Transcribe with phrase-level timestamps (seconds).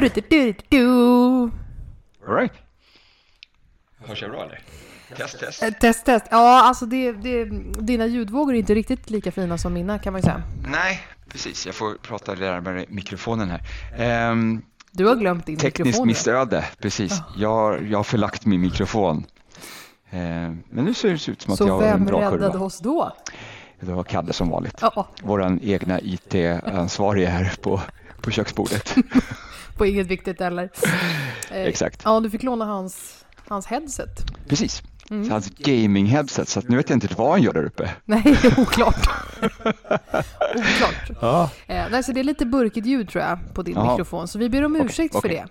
[0.00, 1.50] Du, du, du, du, du.
[2.28, 2.52] All right.
[4.06, 4.60] Hörs jag bra eller?
[5.16, 5.62] Test, test.
[5.62, 6.24] Eh, Test, test.
[6.30, 7.44] Ja, alltså det, det,
[7.80, 10.42] dina ljudvågor är inte riktigt lika fina som mina kan man ju säga.
[10.70, 11.66] Nej, precis.
[11.66, 13.60] Jag får prata närmare mikrofonen här.
[13.98, 16.06] Ehm, Du har glömt din tekniskt mikrofon.
[16.06, 17.20] missöde, precis.
[17.36, 19.24] Jag, har- jag har förlagt min mikrofon.
[20.10, 22.52] Ehm, men nu ser det ut som att jag Så har en vem bra räddade
[22.52, 22.64] kurva.
[22.64, 23.12] oss då?
[23.80, 24.78] Det var Kadde som vanligt.
[24.80, 27.80] Ja, Vår egna IT-ansvarige här på,
[28.20, 28.94] på köksbordet.
[29.78, 30.70] på inget viktigt eller.
[31.50, 32.02] Eh, Exakt.
[32.04, 34.10] Ja, du fick låna hans, hans headset.
[34.48, 34.82] Precis.
[35.10, 35.24] Mm.
[35.24, 37.90] Så Hans gaming-headset, så att nu vet jag inte vad han gör där uppe.
[38.04, 39.08] Nej, oklart.
[40.54, 41.10] oklart.
[41.20, 41.50] Ja.
[41.66, 43.90] Eh, nej, så det är lite burkigt ljud tror jag på din Jaha.
[43.90, 45.44] mikrofon, så vi ber om ursäkt för okej.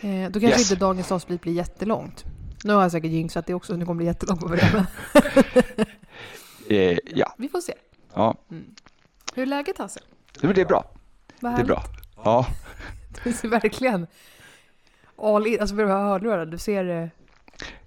[0.00, 0.08] det.
[0.08, 0.70] Eh, då kanske Yes.
[0.70, 2.24] inte dagens avsnitt blir jättelångt.
[2.64, 4.86] Nu har jag säkert jinxat det också, nu kommer det bli jättelångt på det.
[6.70, 7.74] Eh, ja, vi får se.
[8.14, 8.34] ja.
[9.34, 10.00] Hur är läget Hasse?
[10.40, 10.84] Men det är bra.
[11.40, 11.84] Det är bra.
[12.24, 12.46] Ja,
[13.42, 14.06] verkligen
[15.18, 17.08] all in, alltså med de här hörlurarna, du ser, eh,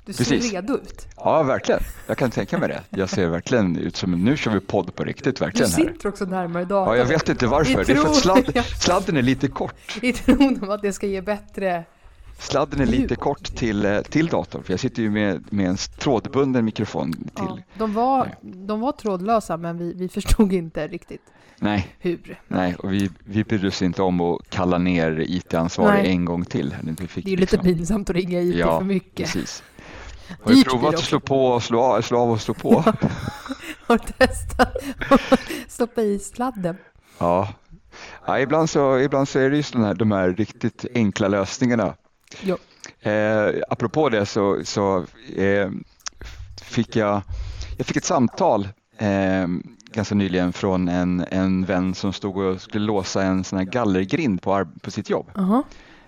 [0.05, 0.53] du ser Precis.
[0.53, 1.07] redo ut.
[1.15, 1.81] Ja, verkligen.
[2.07, 2.83] Jag kan tänka mig det.
[2.89, 5.77] Jag ser verkligen ut som, nu kör vi podd på riktigt Du verkligen här.
[5.77, 6.93] sitter också närmare datorn.
[6.95, 7.85] Ja, jag vet inte varför.
[7.85, 9.75] Det är för att sladd, sladden är lite kort.
[10.01, 11.83] I tron om att det ska ge bättre...
[12.39, 15.77] Sladden är lite kort till, eh, till datorn, för jag sitter ju med, med en
[15.77, 17.29] trådbunden mikrofon till.
[17.35, 21.21] Ja, de, var, de var trådlösa men vi, vi förstod inte riktigt
[21.59, 22.41] Nej, hur.
[22.47, 26.75] nej, och vi, vi brydde oss inte om att kalla ner IT-ansvarig en gång till.
[26.99, 29.33] Vi fick Det är ju lite liksom- pinsamt att ringa IT Ja, för mycket.
[29.33, 29.63] Precis.
[30.43, 32.69] Har du provat att slå på och slå av, slå av och slå på?
[33.87, 34.75] Har du testat
[35.09, 36.77] att stoppa i sladden?
[37.17, 37.49] Ja.
[38.25, 41.93] ja ibland, så, ibland så är det just de här, de här riktigt enkla lösningarna.
[42.41, 42.57] Ja.
[43.11, 45.05] Eh, apropå det så, så
[45.35, 45.69] eh,
[46.61, 47.21] fick jag,
[47.77, 48.67] jag fick ett samtal
[48.97, 49.47] eh,
[49.91, 54.41] ganska nyligen från en, en vän som stod och skulle låsa en sån här gallergrind
[54.41, 55.31] på, på sitt jobb.
[55.35, 55.63] Aha.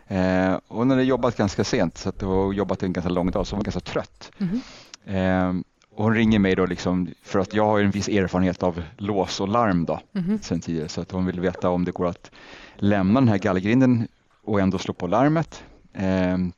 [0.08, 3.56] Eh, hon hade jobbat ganska sent så att hon jobbat en ganska lång dag så
[3.56, 4.32] hon var ganska trött.
[4.38, 4.62] Mhm.
[5.06, 5.54] Eh,
[5.96, 9.40] och hon ringer mig då liksom för att jag har en viss erfarenhet av lås
[9.40, 10.40] och larm då Mhm.
[10.42, 12.32] sen tidigare så att hon vill veta om det går att
[12.76, 14.08] lämna den här gallergrinden
[14.44, 15.64] och ändå slå på larmet.
[15.94, 16.52] Ehm,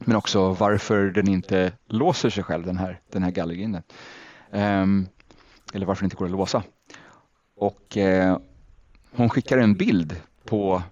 [0.00, 3.82] men också varför den inte låser sig själv den här, den här gallergrinden.
[4.52, 5.08] Ehm,
[5.74, 6.62] eller varför den inte går att låsa.
[7.56, 8.38] Och eh,
[9.10, 10.82] hon skickar en bild på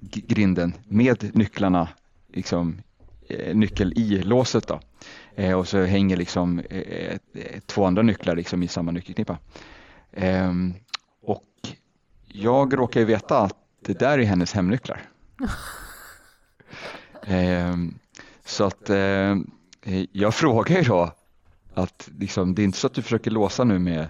[0.00, 1.88] grinden med nycklarna,
[2.28, 2.82] liksom,
[3.28, 4.80] eh, nyckel i låset då.
[5.34, 6.62] Eh, och så hänger liksom
[7.66, 9.38] två andra nycklar liksom i samma nyckelknippa.
[10.12, 10.74] Ehm,
[11.22, 11.44] och
[12.28, 15.02] jag råkar ju veta att det där är hennes hemnycklar.
[17.26, 17.94] Ehm,
[18.44, 19.36] så att eh,
[20.12, 21.12] jag frågar ju då
[21.74, 24.08] att liksom, det är inte så att du försöker låsa nu med,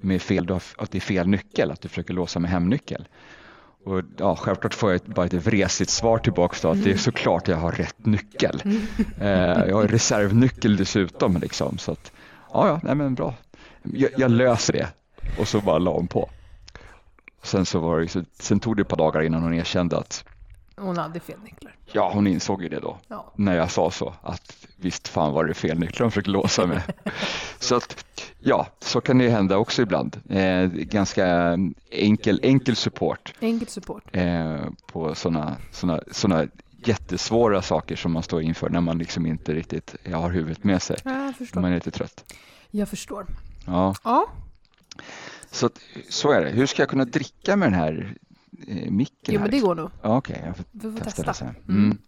[0.00, 3.08] med fel, att det är fel nyckel, att du försöker låsa med hemnyckel.
[3.84, 6.96] Och ja, självklart får jag ett, bara ett vresigt svar tillbaka då, att det är
[6.96, 8.62] såklart jag har rätt nyckel.
[9.20, 12.12] Eh, jag har reservnyckel dessutom liksom, så att
[12.52, 13.34] ja, ja, nej men bra.
[13.82, 14.88] Jag, jag löser det.
[15.38, 16.30] Och så bara la hon på.
[17.42, 20.24] Sen, så var det, sen tog det ett par dagar innan hon erkände att
[20.80, 21.76] Hon hade fel nycklar.
[21.92, 23.32] ja, hon insåg ju det då Ja.
[23.36, 26.82] när jag sa så att visst fan var det fel nycklar de försökte låsa med.
[27.58, 28.04] så att
[28.38, 30.20] ja, så kan det hända också ibland.
[30.30, 31.56] Eh, ganska
[31.90, 34.02] enkel, enkel support Enkel support.
[34.12, 34.56] eh,
[34.92, 36.46] på sådana såna, såna
[36.84, 40.96] jättesvåra saker som man står inför när man liksom inte riktigt har huvudet med sig.
[41.04, 41.60] Ja, jag När förstår.
[41.60, 42.34] man är lite trött.
[42.70, 43.26] Jag förstår.
[43.66, 44.26] Ja, Ja,
[45.50, 45.70] så,
[46.08, 46.50] så är det.
[46.50, 48.14] Hur ska jag kunna dricka med den här
[48.68, 49.16] eh, micken?
[49.26, 49.68] jo, här, men det liksom?
[49.68, 49.90] går nog.
[50.02, 51.54] Ja, Okej, jag får Vi får testa, det sen.
[51.68, 51.98] Mm.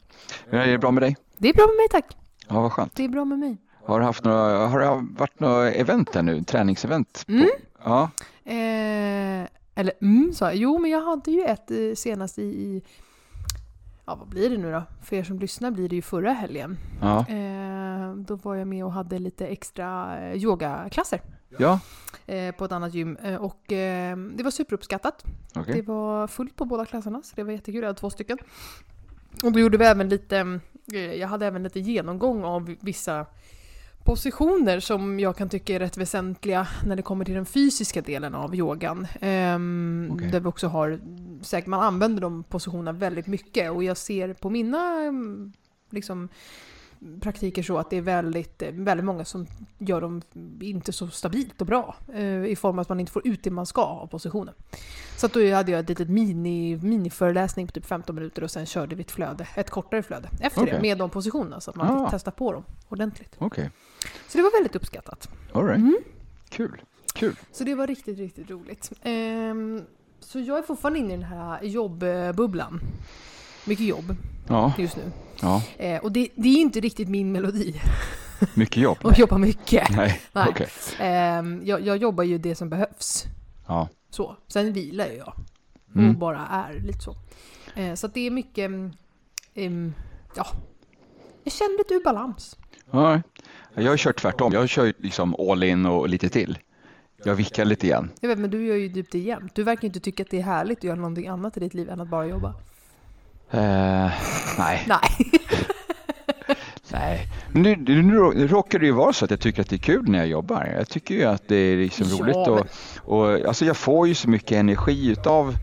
[0.47, 1.17] Hur är det bra med dig?
[1.39, 2.17] Det är bra med mig tack.
[2.49, 2.95] Ja, vad skönt.
[2.97, 3.57] Det är bra med mig.
[3.85, 6.43] Har du haft några, har det varit några event där nu?
[6.43, 7.25] Träningsevent?
[7.27, 7.49] på- Mm.
[7.85, 8.11] Ja,
[8.45, 10.57] Eh, eller mm, sa jag.
[10.57, 12.83] Jo, men jag hade ju ett eh, senast i, i...
[14.11, 14.83] Ja, vad blir det nu då?
[15.03, 16.79] För er som lyssnar blir det ju förra helgen.
[17.01, 21.21] ja, Eh, då var jag med och hade lite extra eh, yogaklasser
[21.59, 21.81] ja,
[22.27, 23.17] eh, på ett annat gym.
[23.23, 25.25] Eh, och eh, det var superuppskattat.
[25.55, 25.75] okej.
[25.75, 27.81] Det var fullt på båda klasserna, så det var jättekul.
[27.81, 28.39] Jag hade två stycken.
[29.45, 30.61] Och då gjorde vi även lite,
[30.93, 33.27] eh, jag hade även lite genomgång av vissa
[34.05, 38.35] positioner som jag kan tycka är rätt väsentliga när det kommer till den fysiska delen
[38.35, 39.07] av yogan.
[39.21, 40.29] Ehm, Okej.
[40.29, 41.01] Där vi också har,
[41.43, 45.53] säkert man använder de positionerna väldigt mycket och jag ser på mina em,
[45.91, 46.29] liksom,
[47.21, 49.47] praktiker så att det är väldigt, väldigt många som
[49.79, 50.23] gör dem
[50.61, 51.97] inte så stabilt och bra.
[52.15, 54.55] eh, I form av att man inte får ut det man ska av positionen.
[55.17, 58.67] Så att då hade jag ett litet mini, miniföreläsning på typ 15 minuter och sen
[58.67, 60.75] körde vi ett flöde, ett kortare flöde efter Okej.
[60.75, 62.05] det med de positionerna så att man Ah.
[62.05, 63.35] fick testa på dem ordentligt.
[63.39, 63.71] Okej,
[64.29, 65.29] Så det var väldigt uppskattat.
[65.53, 65.79] all right.
[65.79, 65.97] Mm.
[66.49, 66.81] Kul.
[67.15, 67.37] Kul.
[67.53, 68.93] Så det var riktigt, riktigt roligt.
[69.03, 69.83] Ehm,
[70.21, 72.81] så jag är fortfarande inne i den här jobbbubblan.
[73.65, 74.17] Mycket jobb
[74.49, 75.03] Ja, just nu.
[75.43, 75.63] ja.
[75.79, 77.81] Eh, och det, det är inte riktigt min melodi
[78.55, 78.99] mycket jobb.
[79.03, 79.91] att jobba mycket.
[79.97, 80.47] Nej, Nej.
[80.51, 80.69] okej.
[80.99, 83.25] Ehm, jag, jag jobbar ju det som behövs.
[83.67, 83.89] Ja.
[84.11, 84.37] Så.
[84.49, 85.29] Sen vilar jag
[85.91, 86.19] och Mm.
[86.19, 87.17] bara är lite så.
[87.75, 88.91] Eh, så det är mycket, mm,
[89.55, 89.95] em,
[90.37, 90.47] ja,
[91.45, 92.59] jag känner lite ur balans.
[92.91, 93.21] Ja,
[93.75, 94.53] jag har kört tvärtom.
[94.53, 96.59] Jag kör liksom all in och lite till.
[97.25, 98.11] Jag vickar lite igen.
[98.21, 99.55] Jag vet, men du gör ju typ det jämt.
[99.55, 101.91] Du verkar inte tycka att det är härligt att göra någonting annat i ditt liv
[101.91, 102.55] än att bara jobba.
[103.51, 104.11] Eh,
[104.59, 105.31] nej, Nej.
[106.93, 107.27] nej.
[107.53, 110.09] Men nu, nu, råkar det ju vara så att jag tycker att det är kul
[110.09, 110.75] när jag jobbar.
[110.79, 112.67] Jag tycker ju att det är liksom Ja, roligt och,
[113.15, 115.57] och alltså jag får ju så mycket energi utav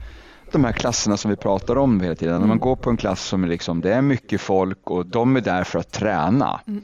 [0.52, 2.34] de här klasserna som vi pratar om hela tiden.
[2.34, 2.60] När man Mm.
[2.60, 5.64] går på en klass som är liksom, det är mycket folk och de är där
[5.64, 6.60] för att träna.
[6.68, 6.82] Mm.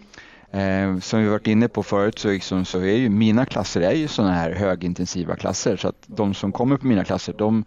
[0.51, 3.91] Eh, som vi varit inne på förut så, liksom, så är ju mina klasser är
[3.94, 7.65] ju sådana här högintensiva klasser så att de som kommer på mina klasser de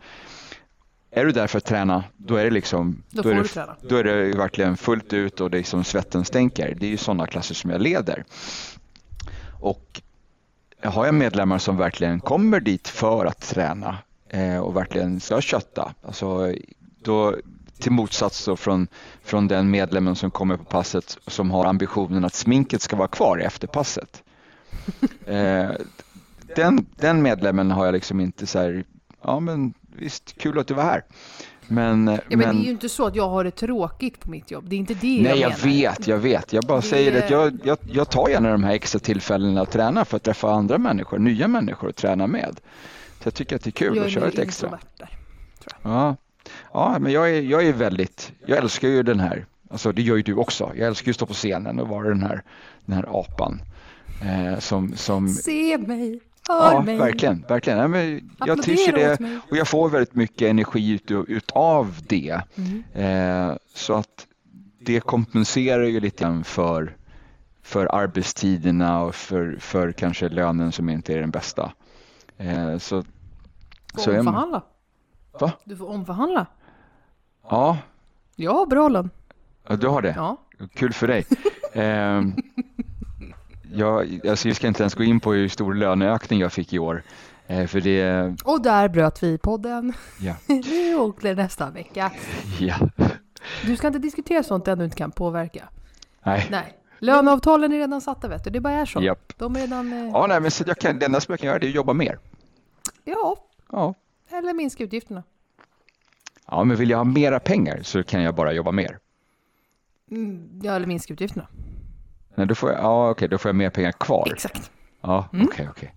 [1.10, 3.48] är du där för att träna då är det liksom Då är får det, du
[3.48, 3.76] träna.
[3.82, 6.74] då är det verkligen fullt ut och det är liksom svetten stänker.
[6.80, 8.24] Det är ju sådana klasser som jag leder.
[9.60, 10.00] Och
[10.82, 13.98] har jag medlemmar som verkligen kommer dit för att träna
[14.28, 16.54] eh, och verkligen ska kötta, alltså
[17.02, 17.36] då
[17.78, 18.88] till motsats då från,
[19.22, 23.38] från den medlemmen som kommer på passet som har ambitionen att sminket ska vara kvar
[23.38, 24.22] efter passet.
[25.26, 25.70] Eh,
[26.56, 28.84] den, den medlemmen har jag liksom inte så här,
[29.22, 31.04] ja men visst, kul att du var här.
[31.68, 34.50] Men, Ja, men, det är ju inte så att jag har det tråkigt på mitt
[34.50, 34.64] jobb.
[34.68, 35.64] Det är inte det Nej, jag menar.
[35.64, 36.52] vet, jag vet.
[36.52, 39.70] Jag bara Det- säger att jag, jag, jag tar gärna de här extra tillfällena att
[39.70, 42.60] träna för att träffa andra människor, nya människor att träna med.
[43.22, 44.78] Så jag tycker att det är kul Jag att köra ett extra.
[44.98, 45.08] där.
[45.82, 46.16] Ja,
[46.72, 50.16] ja men jag är, jag är väldigt, jag älskar ju den här, alltså det gör
[50.16, 50.72] ju du också.
[50.76, 52.42] Jag älskar ju att stå på scenen och vara den här,
[52.84, 53.60] den här apan.
[54.22, 56.98] Eh, som, som, Se mig, ja, mig.
[56.98, 57.78] verkligen, verkligen.
[57.78, 59.20] Ja, men jag trivs i det
[59.50, 62.40] och jag får väldigt mycket energi ut, utav det.
[62.54, 62.84] Mm.
[63.50, 64.26] Eh, så att
[64.78, 66.96] det kompenserar ju lite grann för,
[67.62, 71.72] för arbetstiderna och för, för kanske lönen som inte är den bästa.
[72.38, 73.04] Eh, så, Du
[73.94, 74.62] så får är- omförhandla.
[75.40, 75.52] Va?
[75.64, 76.46] Du får omförhandla.
[77.50, 77.78] ja,
[78.36, 79.10] Jag har bra lön.
[79.80, 80.14] du har det.
[80.16, 80.36] Ja.
[80.74, 81.26] Kul för dig.
[81.72, 82.22] Eh,
[83.74, 86.78] jag, alltså jag ska inte ens gå in på hur stor löneökning jag fick i
[86.78, 87.02] år.
[87.46, 89.92] Eh, för det, Och där bröt vi podden.
[90.20, 92.12] ja, Vi åker nästa vecka.
[92.60, 92.76] ja,
[93.66, 95.68] Du ska inte diskutera sånt där du inte kan påverka.
[96.24, 96.72] nej, Nej.
[96.98, 98.50] Löneavtalen är redan satta vet du.
[98.50, 99.02] Det bara är så.
[99.02, 99.32] japp.
[99.36, 99.92] De är redan...
[99.92, 101.68] eh, Ja, nej, men så jag kan, det enda som jag kan göra det är
[101.68, 102.18] att jobba mer.
[103.04, 103.36] Ja,
[103.72, 103.94] Ja.
[104.30, 105.22] eller minska utgifterna.
[106.46, 108.98] ja, men vill jag ha mera pengar så kan jag bara jobba mer.
[110.10, 111.46] Mm, ja, eller minska utgifterna.
[112.36, 114.30] Nej, då får jag, ja, okej, då får jag mer pengar kvar.
[114.32, 114.70] Exakt.
[115.00, 115.68] Ja, okej, Mm.
[115.70, 115.92] okej.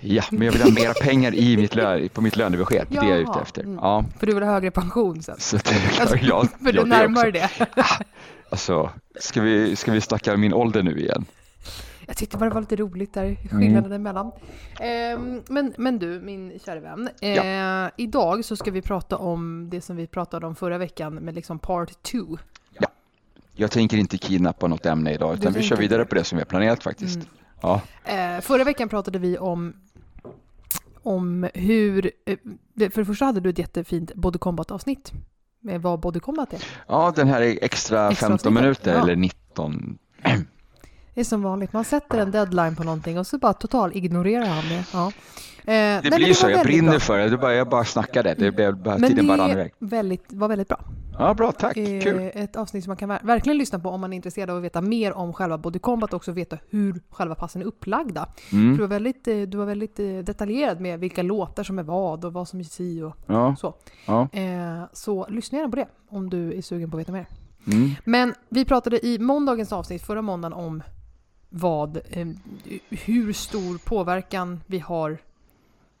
[0.00, 2.86] Ja, men jag vill ha mera pengar i mitt lö, på mitt lönebesked.
[2.88, 3.62] Det är det jag är ute efter.
[3.62, 3.74] mm.
[3.82, 5.36] Ja, För du vill ha högre pension sen.
[5.38, 5.56] så
[6.00, 7.50] Alltså, ja, för du ja, det närmar dig det.
[8.50, 11.24] Alltså, ska vi, ska vi snacka min ålder nu igen?
[12.06, 13.36] Jag tyckte bara det var lite roligt där, Mm.
[13.60, 14.32] skillnaden emellan.
[14.80, 17.08] Ehm, men, men du, min kära vän.
[17.20, 21.34] Eh, Idag så ska vi prata om det som vi pratade om förra veckan med
[21.34, 22.38] liksom part 2.
[23.60, 26.40] Jag tänker inte kidnappa något ämne idag, utan vi kör vidare på det som vi
[26.40, 27.16] har planerat faktiskt.
[27.16, 27.28] Mm.
[27.62, 29.72] Ja, Eh, förra veckan pratade vi om,
[31.02, 32.10] om hur...
[32.26, 32.36] Eh,
[32.74, 35.12] det- för det första hade du ett jättefint Body Combat-avsnitt.
[35.60, 36.64] Med vad Body Combat är.
[36.88, 39.02] ja den här är extra, Extra 15 avsnittet, minuter ja.
[39.02, 39.98] eller 19.
[41.14, 44.46] Det är som vanligt, man sätter en deadline på någonting och så bara total ignorerar
[44.46, 44.84] han det.
[44.92, 45.06] Ja.
[45.06, 45.12] Eh,
[46.02, 47.00] Det men blir så, var jag brinner bra.
[47.00, 47.28] för det.
[47.28, 49.72] det bara, jag bara snackade, det blev bara, Men tiden bara rann det iväg.
[49.78, 50.80] väldigt, var väldigt bra.
[51.18, 52.30] Ja, bra, tack, Eh, kul.
[52.34, 54.62] Ett avsnitt som man kan ver- verkligen lyssna på om man är intresserad av att
[54.62, 58.28] veta mer om själva Body Combat och också veta hur själva passen är upplagda.
[58.52, 58.72] Mm.
[58.76, 62.24] Du var väldigt, eh, du var väldigt eh, detaljerad med vilka låtar som är vad
[62.24, 63.74] och vad som är si och Ja, så.
[64.06, 64.28] ja.
[64.92, 67.26] Så lyssna gärna på det om du är sugen på att veta mer.
[67.66, 67.90] Mm.
[68.04, 70.82] Men vi pratade i måndagens avsnitt förra måndagen om
[71.48, 71.98] vad,
[72.90, 75.18] hur stor påverkan vi har.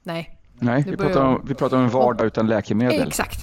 [0.02, 3.08] Nej, Nej, vi pratar, om, vi pratar om en vardag utan läkemedel.
[3.08, 3.38] exakt.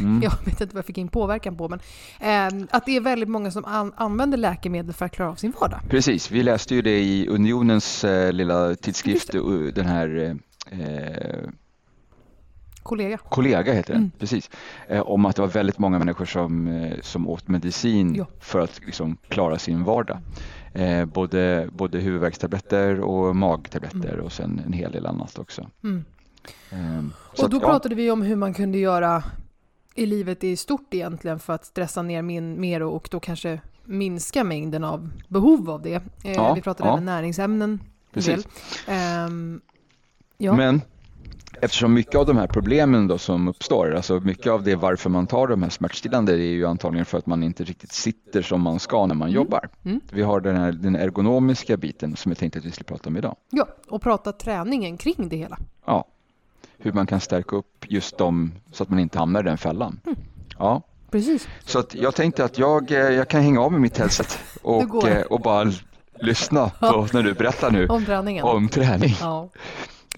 [0.00, 0.22] Mm.
[0.22, 1.80] jag vet inte vad jag fick in påverkan på, men
[2.20, 5.52] eh, att det är väldigt många som an använder läkemedel för att klara av sin
[5.60, 5.80] vardag.
[5.88, 10.36] Precis, vi läste ju det i Unionens eh, lilla tidskrift, uh, den här
[10.70, 11.50] eh,
[12.82, 13.18] Kollega.
[13.18, 14.10] kollega heter den, Mm.
[14.18, 14.50] precis,
[14.88, 18.26] eh, om att det var väldigt många människor som, eh, som åt medicin Ja.
[18.40, 20.18] för att liksom, klara sin vardag.
[20.72, 25.70] Eh, både, både huvudvärkstabletter och magtabletter och sen en hel del annat också.
[25.84, 26.04] Mm.
[26.70, 27.04] Eh,
[27.34, 29.22] så Och att, då ja, pratade vi om hur man kunde göra
[29.96, 34.44] i livet i stort egentligen för att stressa ner min, mer och, då kanske minska
[34.44, 35.94] mängden av behov av det.
[36.24, 36.92] Eh, Ja, vi pratade ja.
[36.92, 37.80] även näringsämnen.
[38.12, 38.48] Precis.
[38.86, 39.60] Ehm,
[40.38, 40.56] ja.
[40.56, 40.80] Men
[41.60, 45.26] eftersom mycket av de här problemen då som uppstår, alltså mycket av det varför man
[45.26, 48.78] tar de här smärtstillande är ju antagligen för att man inte riktigt sitter som man
[48.78, 49.68] ska när man jobbar.
[49.84, 50.00] Mm.
[50.12, 53.16] Vi har den här den ergonomiska biten som jag tänkte att vi skulle prata om
[53.16, 53.36] idag.
[53.50, 55.58] ja, och prata träningen kring det hela.
[55.86, 56.04] Ja,
[56.78, 60.00] hur man kan stärka upp just dem så att man inte hamnar i den fällan.
[60.06, 60.18] Mm.
[60.58, 61.48] Ja, Precis.
[61.64, 65.08] så att jag tänkte att jag, eh, jag kan hänga av med mitt headset och,
[65.08, 65.72] eh, och bara
[66.20, 68.44] lyssna på när du berättar nu Om träningen.
[68.44, 69.14] om träning.
[69.20, 69.48] Ja.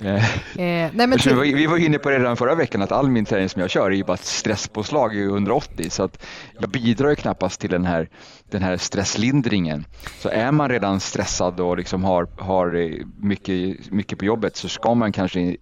[0.00, 0.24] Eh,
[0.58, 3.24] Eh, nej till, var- vi var inne på det redan förra veckan att all min
[3.24, 6.24] träning som jag kör är ju bara ett stresspåslag i 180 så att
[6.60, 8.08] jag bidrar ju knappast till den här,
[8.50, 9.84] den här stresslindringen.
[10.18, 14.68] Så är man redan stressad och liksom har, har eh, mycket, mycket på jobbet så
[14.68, 15.56] ska man kanske eh,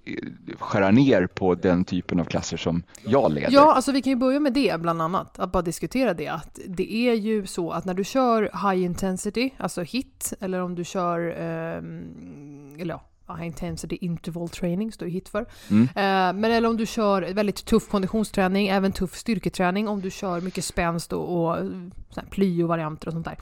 [0.58, 3.50] skära ner på den typen av klasser som jag leder.
[3.52, 5.38] ja, alltså vi kan ju börja med det bland annat.
[5.38, 6.28] Att bara diskutera det.
[6.28, 10.74] Att det är ju så att när du kör high intensity, alltså hit, eller om
[10.74, 13.02] du kör, ehm, eller ja,
[13.42, 15.46] intensity interval training står ju hit för.
[15.70, 15.82] Mm.
[15.82, 20.40] Eh, men eller om du kör väldigt tuff konditionsträning, även tuff styrketräning, om du kör
[20.40, 21.58] mycket spänst och, och
[22.30, 23.38] plyo-varianter och sånt där.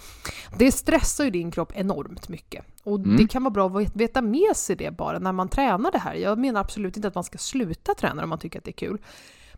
[0.58, 2.64] Det stressar ju din kropp enormt mycket.
[2.84, 3.16] Och Mm.
[3.16, 6.14] det kan vara bra att veta med sig det bara när man tränar det här.
[6.14, 8.72] Jag menar absolut inte att man ska sluta träna om man tycker att det är
[8.72, 8.98] kul.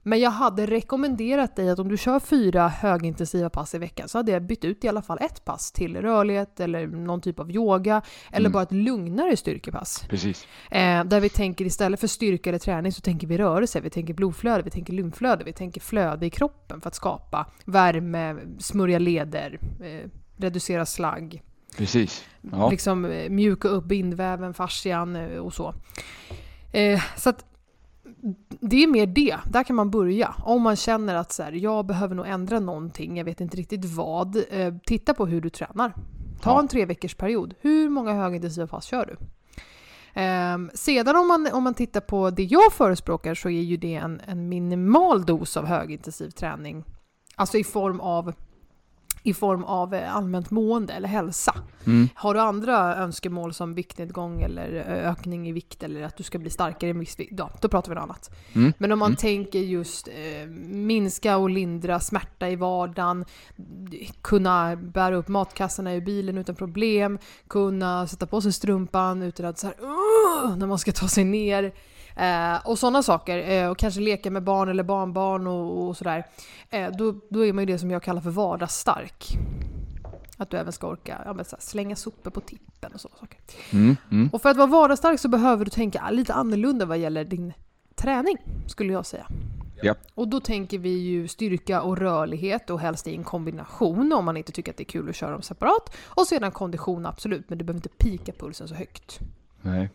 [0.09, 4.19] Men jag hade rekommenderat dig att om du kör fyra högintensiva pass i veckan så
[4.19, 7.51] hade jag bytt ut i alla fall ett pass till rörlighet eller någon typ av
[7.51, 8.53] yoga eller Mm.
[8.53, 10.05] bara ett lugnare styrkepass.
[10.09, 10.47] Precis.
[10.71, 14.15] Eh, där vi tänker istället för styrka eller träning så tänker vi rörelse, vi tänker
[14.15, 19.59] blodflöde, vi tänker lymflöde, vi tänker flöde i kroppen för att skapa värme, smörja leder,
[19.85, 21.43] eh, reducera slagg,
[21.77, 22.25] Precis.
[22.53, 22.71] Ja.
[22.71, 25.75] liksom eh, mjuka upp bindväven, fascian eh, och så.
[26.73, 27.45] Eh, så att
[28.61, 30.35] det är mer det, där kan man börja.
[30.45, 33.85] Om man känner att så här, jag behöver nog ändra någonting, jag vet inte riktigt
[33.85, 34.37] vad.
[34.51, 35.93] Eh, titta på hur du tränar.
[36.41, 36.61] Ta Ja.
[36.61, 37.55] en tre veckors period.
[37.61, 39.17] Hur många högintensiva pass kör du?
[40.21, 43.95] Ehm, sedan om man, om man tittar på det jag förespråkar så är ju det
[43.95, 46.85] en, en minimal dos av högintensiv träning.
[47.35, 48.33] Alltså i form av
[49.27, 51.55] i form av eh, allmänt mående eller hälsa.
[51.87, 52.09] Mm.
[52.15, 56.39] Har du andra önskemål som viktnedgång eller eh, ökning i vikt eller att du ska
[56.39, 58.31] bli starkare i viss vikt, då pratar vi något annat.
[58.53, 58.73] Mm.
[58.79, 59.17] Men om man Mm.
[59.17, 63.25] tänker just eh, minska och lindra smärta i vardagen,
[64.23, 67.19] kunna bära upp matkassarna i bilen utan problem,
[67.49, 71.25] kunna sätta på sig strumpan utan att så här, "Ugh", när man ska ta sig
[71.25, 71.73] ner.
[72.17, 73.51] Eh, och sådana saker.
[73.51, 76.27] Eh, och kanske leka med barn eller barnbarn och, och sådär.
[76.71, 79.27] Eh, då, då är man ju det som jag kallar för vardagsstark.
[80.37, 83.39] Att du även ska orka ja, här, slänga sopor på tippen och sådana saker.
[83.73, 83.97] Mm.
[84.11, 84.31] Mm.
[84.33, 87.53] Och för att vara vardagsstark så behöver du tänka lite annorlunda vad gäller din
[87.95, 89.27] träning, skulle jag säga.
[89.83, 89.95] Ja.
[90.15, 94.37] Och då tänker vi ju styrka och rörlighet och helst i en kombination om man
[94.37, 95.97] inte tycker att det är kul att köra dem separat.
[96.05, 99.19] Och sedan kondition absolut, men du behöver inte pika pulsen så högt.
[99.63, 99.91] Nej.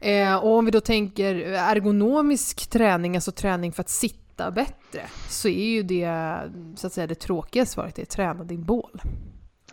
[0.00, 5.48] Eh, och om vi då tänker ergonomisk träning, alltså träning för att sitta bättre, så
[5.48, 6.40] är ju det
[6.76, 9.02] så att säga det tråkiga svaret, det är träna din bål.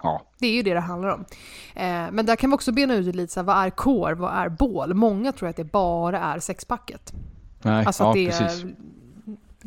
[0.03, 0.21] Ja.
[0.39, 1.25] Det är ju det det handlar om.
[1.73, 4.33] Eh, men där kan vi också bena ut lite, så här, vad är core, vad
[4.33, 4.93] är bål?
[4.93, 7.13] Många tror att det bara är sexpacket.
[7.61, 7.85] Nej.
[7.85, 8.65] Alltså ja, att det precis.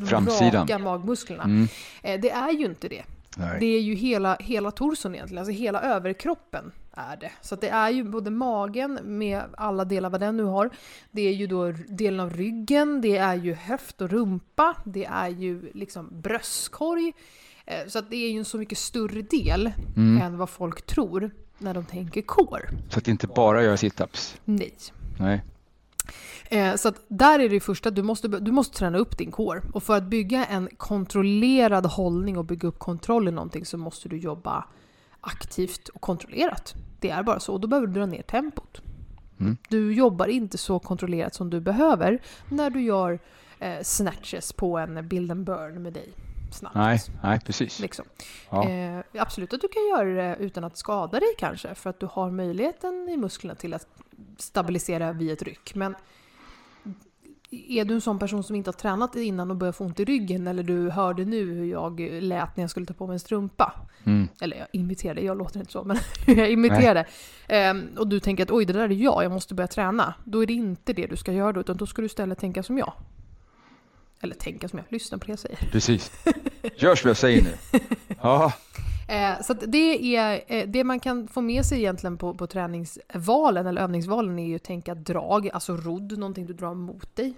[0.09, 0.63] Framsidan.
[0.63, 1.43] raka magmusklerna.
[1.43, 1.69] Mm.
[2.03, 3.03] Eh, det är ju inte det.
[3.37, 3.57] Nej.
[3.61, 7.31] Det är ju hela, hela torson egentligen, alltså hela överkroppen är det.
[7.41, 10.71] Så det är ju både magen med alla delar vad den nu har.
[11.11, 15.29] Det är ju då delen av ryggen, det är ju höft och rumpa, det är
[15.29, 17.13] ju liksom bröstkorg.
[17.67, 20.23] Eh, Så att det är ju en så mycket större del Mm.
[20.23, 22.69] än vad folk tror när de tänker core.
[22.91, 24.37] Så att inte bara göra situps.
[24.45, 24.75] Nej.
[25.19, 25.43] Nej.
[26.51, 29.63] Eh, så att där är det första, du måste, du måste träna upp din core.
[29.73, 34.09] Och för att bygga en kontrollerad hållning och bygga upp kontroll i någonting så måste
[34.09, 34.65] du jobba
[35.21, 36.75] aktivt och kontrollerat.
[37.01, 37.53] Det är bara så.
[37.53, 38.81] Och då behöver du dra ner tempot.
[39.41, 39.57] Mm.
[39.69, 43.19] Du jobbar inte så kontrollerat som du behöver när du gör
[43.59, 46.13] eh, snatches på en build and burn med dig.
[46.53, 46.75] Snabbt.
[46.75, 47.01] Nej.
[47.23, 47.81] Nej, precis.
[47.81, 48.05] Liksom.
[48.51, 48.69] Ja.
[48.69, 52.09] Eh, absolut att du kan göra det utan att skada dig kanske, för att du
[52.13, 53.87] har möjligheten i musklerna till att
[54.39, 55.75] stabilisera vid ett ryck.
[55.75, 55.95] Men
[57.51, 60.05] är du en sån person som inte har tränat innan och börjar få ont i
[60.05, 63.21] ryggen eller du hörde nu hur jag lät när jag skulle ta på mig en
[63.21, 63.73] strumpa.
[64.05, 64.29] Mm.
[64.41, 67.07] Eller jag imiterade, jag låter inte så, men jag imiterade.
[67.49, 70.15] Ehm, och du tänker att oj, det där är jag, jag måste börja träna.
[70.25, 72.63] Då är det inte det du ska göra då, utan då ska du istället tänka
[72.63, 72.93] som jag.
[74.21, 75.59] Eller tänka som jag, lyssna på det jag säger.
[75.73, 76.13] Precis.
[76.77, 77.81] Gör som jag säger nu.
[78.23, 78.53] Ja,
[79.09, 83.67] Eh, så det är eh, det man kan få med sig egentligen på, på träningsvalen
[83.67, 87.35] eller övningsvalen är ju att tänka drag, alltså rodd, någonting du drar mot dig.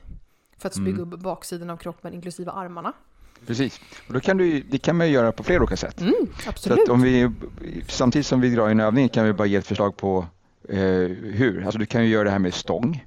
[0.58, 1.12] För att bygga Mm.
[1.12, 2.92] upp baksidan av kroppen inklusive armarna.
[3.46, 3.80] precis.
[4.08, 6.00] Och då kan du, det kan man ju göra på flera olika sätt.
[6.00, 6.78] Mm, Så absolut.
[6.82, 7.30] att om vi,
[7.88, 10.26] samtidigt som vi drar en övning kan vi bara ge ett förslag på
[10.68, 11.62] eh, hur.
[11.64, 13.06] Alltså du kan ju göra det här med stång.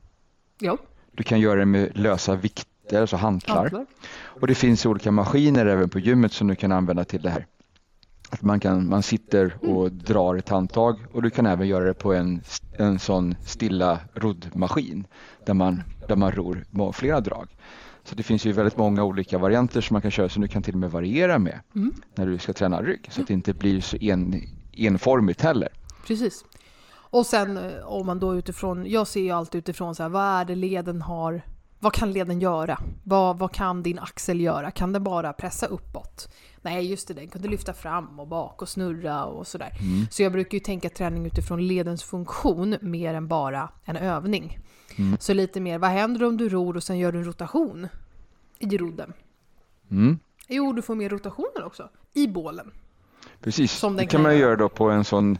[0.60, 0.78] Ja,
[1.12, 3.56] Du kan göra det med lösa vikter, alltså hantlar.
[3.56, 3.86] hantlar.
[4.16, 7.46] Och det finns olika maskiner även på gymmet som du kan använda till det här.
[8.34, 11.94] Att man, kan, man sitter och drar ett handtag och du kan även göra det
[11.94, 12.42] på en,
[12.78, 15.08] en sån stilla roddmaskin
[15.46, 17.48] där man, där man ror må- flera drag.
[18.04, 20.64] Så det finns ju väldigt många olika varianter som man kan köra som du kan
[20.64, 21.94] till och med variera med Mm.
[22.16, 24.42] när du ska träna rygg så att det inte blir så en,
[24.74, 25.70] enformigt heller.
[26.08, 26.46] Precis.
[26.94, 30.24] Och sen eh, om man då utifrån, jag ser ju alltid utifrån så här, vad
[30.42, 31.42] är det leden har,
[31.84, 32.80] vad kan leden göra?
[33.04, 34.72] Vad, vad kan din axel göra?
[34.72, 36.30] Kan den bara pressa uppåt?
[36.62, 39.70] Nej just det, den kunde lyfta fram och bak och snurra och sådär.
[39.80, 40.08] Mm.
[40.12, 44.60] Så jag brukar ju tänka träning utifrån ledens funktion mer än bara en övning.
[44.96, 45.18] Mm.
[45.20, 47.88] Så lite mer, vad händer om du ror och sen gör du en rotation
[48.60, 49.14] i rodden?
[49.92, 50.20] Mm.
[50.48, 52.72] Jo, du får mer rotationer också i bålen.
[53.42, 55.38] Precis, det kan man göra då på en sån,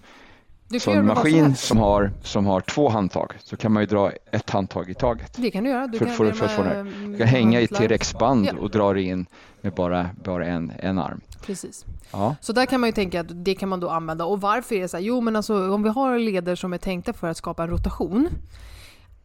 [0.74, 3.34] Vad som maskin som har, som har två handtag.
[3.44, 5.34] Så kan man ju dra ett handtag i taget.
[5.38, 5.88] Det kan du göra.
[5.88, 7.68] Du För- kan, för- för det med- Du kan hänga i.
[7.68, 8.54] T-rex-band Ja.
[8.60, 9.26] och dra det in
[9.62, 11.22] med bara, bara en, en arm.
[11.46, 11.86] Precis.
[12.12, 12.36] Ja.
[12.42, 14.26] Så där kan man ju tänka att det kan man då använda.
[14.26, 15.04] Och varför är det så här?
[15.04, 18.30] Jo men alltså om vi har leder som är tänkta för att skapa en rotation.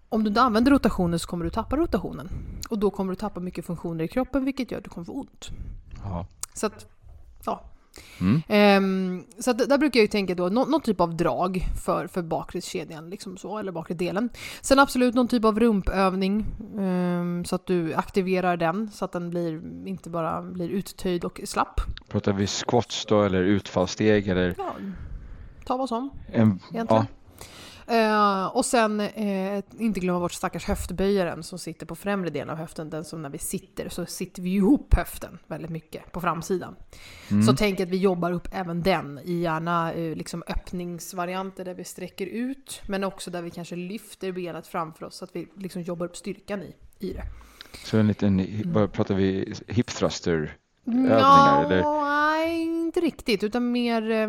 [0.08, 2.28] Om du inte använder rotationen så kommer du tappa rotationen.
[2.70, 5.12] Och då kommer du tappa mycket funktioner i kroppen vilket gör att du kommer få
[5.12, 5.48] ont.
[6.04, 6.26] Ja.
[6.54, 6.86] Så att,
[7.44, 7.64] ja.
[8.20, 8.42] Mm.
[8.48, 12.06] Ehm, så att där brukar jag ju tänka då nå- någon typ av drag för,
[12.06, 14.28] för bakre kedjan, liksom så, eller bakre delen.
[14.60, 16.46] Sen absolut någon typ av rumpövning
[16.78, 21.40] ehm, så att du aktiverar den så att den blir, inte bara blir uttöjd och
[21.44, 21.80] slapp.
[22.08, 24.74] Pratar vi squats då eller utfallssteg eller Ja,
[25.66, 26.10] ta vad som.
[26.32, 27.06] en, ja,
[27.88, 32.56] Eh, och sen eh, inte glömma bort stackars höftböjaren som sitter på främre delen av
[32.56, 32.90] höften.
[32.90, 36.76] Den som när vi sitter så sitter vi ihop höften väldigt mycket på framsidan.
[37.30, 37.42] Mm.
[37.42, 41.84] Så tänk att vi jobbar upp även den i gärna eh, liksom öppningsvarianter där vi
[41.84, 45.82] sträcker ut men också där vi kanske lyfter benet framför oss så att vi liksom
[45.82, 47.22] jobbar upp styrkan i, i det.
[47.84, 48.90] så en liten, Mm.
[48.90, 50.56] pratar vi hip thruster?
[50.86, 51.82] Övningar, eller?
[52.02, 54.28] Nej, inte riktigt utan mer eh,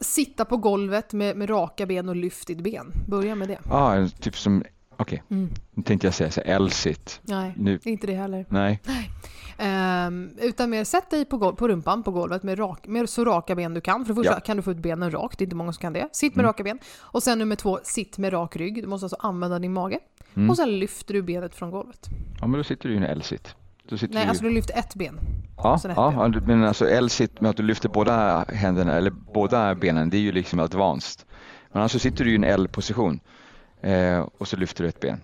[0.00, 2.92] sitta på golvet med, med raka ben och lyftigt ben.
[3.08, 3.58] Börja med det.
[3.68, 4.64] Ja, en typ som,
[4.96, 5.48] okej, Mm.
[5.74, 7.20] nu tänkte jag säga så här, L-sit.
[7.22, 8.46] Nej, Nu, inte det heller.
[8.48, 8.80] nej,
[9.60, 13.54] Ehm, utan mer sätt dig på, på rumpan på golvet med, rak, med så raka
[13.54, 14.04] ben du kan.
[14.04, 14.40] För det första Ja.
[14.40, 16.08] kan du få ut benen rakt, det är inte många som kan det.
[16.12, 16.48] Sitt med Mm.
[16.48, 16.78] raka ben.
[16.98, 18.82] Och sen nummer två, sitt med rak rygg.
[18.82, 19.98] Du måste alltså använda din mage.
[20.34, 20.50] mm.
[20.50, 22.06] Och sen lyfter du benet från golvet.
[22.40, 23.54] ja men då sitter du i en L-sit.
[23.88, 25.20] Då sitter Nej, du, alltså du lyfter ett ben.
[25.56, 26.42] ja, ja, ben.
[26.46, 30.32] men alltså L-sit med att du lyfter båda händerna eller båda benen, det är ju
[30.32, 31.26] liksom advanced.
[31.72, 33.20] Men alltså sitter du i en L-position
[33.80, 35.20] eh, och så lyfter du ett ben.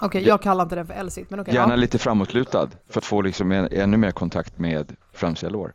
[0.00, 0.28] Okej, Ja.
[0.28, 1.54] jag kallar inte den för L-sit, men okej.
[1.54, 1.76] Gärna ja.
[1.76, 5.72] lite framåtlutad för att få liksom en, ännu mer kontakt med framsida lår.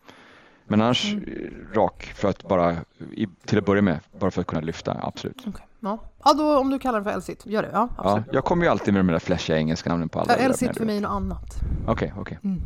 [0.67, 1.23] Men annars Mm.
[1.23, 2.75] eh, rak för att bara,
[3.11, 5.43] i, till att börja med, bara för att kunna lyfta, absolut.
[5.47, 5.99] Okej, ja.
[6.25, 7.69] Ja, då om du kallar den för L-sit, gör det.
[7.73, 8.25] Ja, Ja, absolut.
[8.31, 10.33] jag kommer ju alltid med de där flashiga engelska namnen på alla.
[10.33, 11.55] Ja, L-sit övningar, för mig är något annat.
[11.87, 12.39] Okej, okej.
[12.43, 12.61] Mm.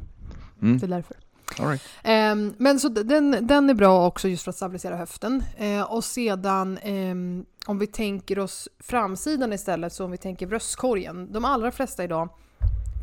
[0.62, 0.78] Mm.
[0.78, 1.16] Det är därför.
[1.60, 1.82] Right.
[2.04, 5.44] Ehm, men så den, den är bra också just för att stabilisera höften.
[5.58, 11.32] Eh, och sedan ehm, om vi tänker oss framsidan istället, så om vi tänker bröstkorgen.
[11.32, 12.30] De allra flesta idag,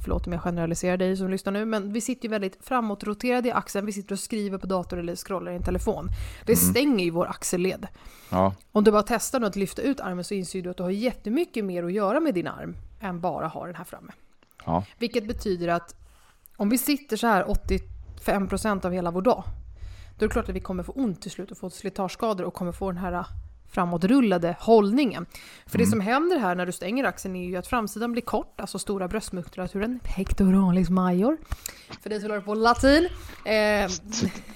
[0.02, 3.52] förlåt om jag generaliserar dig som lyssnar nu, men vi sitter ju väldigt framåtroterade i
[3.52, 3.86] axeln.
[3.86, 6.08] Vi sitter och skriver på dator eller scrollar i en telefon.
[6.46, 6.70] Det Mm.
[6.70, 7.86] stänger ju vår axelled.
[8.30, 10.82] Ja, Om du bara testar nu att lyfta ut armen så inser du att du
[10.82, 14.12] har jättemycket mer att göra med din arm än bara ha den här framme.
[14.66, 15.94] ja, Vilket betyder att
[16.56, 17.44] om vi sitter så här
[18.24, 19.44] 85% av hela vår dag,
[20.18, 22.54] då är det klart att vi kommer få ont till slut och få slitageskador och
[22.54, 23.24] kommer få den här
[23.72, 25.26] framåtrullade hållningen.
[25.66, 28.60] För det som händer här när du stänger axeln är ju att framsidan blir kort,
[28.60, 31.36] alltså stora bröstmuskulaturen, pectoralis major.
[32.02, 33.08] För dig som lär på latin.
[33.44, 33.90] Eh,